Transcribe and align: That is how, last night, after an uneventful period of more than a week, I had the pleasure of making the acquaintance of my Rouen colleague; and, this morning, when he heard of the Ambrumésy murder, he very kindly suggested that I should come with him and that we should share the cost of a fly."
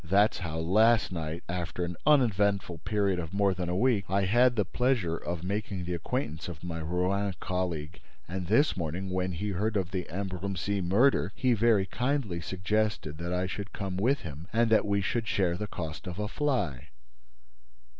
That 0.03 0.33
is 0.33 0.39
how, 0.39 0.57
last 0.57 1.11
night, 1.11 1.43
after 1.47 1.85
an 1.85 1.95
uneventful 2.07 2.79
period 2.79 3.19
of 3.19 3.35
more 3.35 3.53
than 3.53 3.69
a 3.69 3.75
week, 3.75 4.05
I 4.09 4.23
had 4.23 4.55
the 4.55 4.65
pleasure 4.65 5.15
of 5.15 5.43
making 5.43 5.85
the 5.85 5.93
acquaintance 5.93 6.47
of 6.47 6.63
my 6.63 6.79
Rouen 6.81 7.35
colleague; 7.39 7.99
and, 8.27 8.47
this 8.47 8.75
morning, 8.75 9.11
when 9.11 9.33
he 9.33 9.49
heard 9.49 9.77
of 9.77 9.91
the 9.91 10.07
Ambrumésy 10.09 10.81
murder, 10.83 11.31
he 11.35 11.53
very 11.53 11.85
kindly 11.85 12.41
suggested 12.41 13.19
that 13.19 13.31
I 13.31 13.45
should 13.45 13.73
come 13.73 13.95
with 13.95 14.21
him 14.21 14.47
and 14.51 14.71
that 14.71 14.87
we 14.87 15.01
should 15.01 15.27
share 15.27 15.55
the 15.55 15.67
cost 15.67 16.07
of 16.07 16.17
a 16.17 16.27
fly." 16.27 16.87